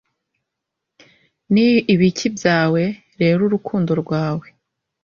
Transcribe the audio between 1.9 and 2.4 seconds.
ibiki